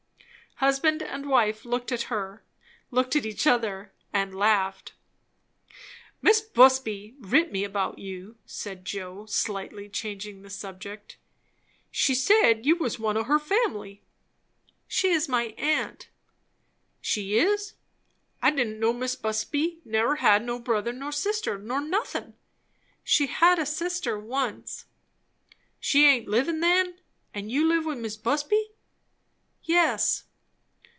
Husband 0.57 1.01
and 1.01 1.27
wife 1.27 1.65
looked 1.65 1.91
at 1.91 2.03
her, 2.03 2.43
looked 2.91 3.15
at 3.15 3.25
each 3.25 3.47
other, 3.47 3.91
and 4.13 4.35
laughed. 4.37 4.93
"Mis' 6.21 6.39
Busby 6.39 7.15
writ 7.17 7.51
me 7.51 7.63
about 7.63 7.97
you," 7.97 8.35
said 8.45 8.85
Joe, 8.85 9.25
slightly 9.25 9.89
changing 9.89 10.43
the 10.43 10.51
subject. 10.51 11.17
"She 11.89 12.13
said, 12.13 12.63
you 12.67 12.75
was 12.75 12.99
one 12.99 13.17
o' 13.17 13.23
her 13.23 13.39
family." 13.39 14.03
"She 14.87 15.07
is 15.07 15.27
my 15.27 15.55
aunt." 15.57 16.09
"She 17.01 17.39
is! 17.39 17.73
I 18.39 18.51
didn't 18.51 18.79
know 18.79 18.93
Mis' 18.93 19.15
Busby 19.15 19.79
never 19.83 20.17
had 20.17 20.45
no 20.45 20.59
brother, 20.59 20.93
nor 20.93 21.11
sister', 21.11 21.57
nor 21.57 21.81
nothin'." 21.81 22.35
"She 23.03 23.25
had 23.25 23.57
a 23.57 23.65
sister 23.65 24.19
once." 24.19 24.85
"She 25.79 26.05
aint 26.05 26.27
livin' 26.27 26.59
then. 26.59 26.99
And 27.33 27.49
you 27.49 27.65
live 27.67 27.85
with 27.87 27.97
Mis' 27.97 28.15
Busby?" 28.15 28.73
"Yes." 29.63 30.25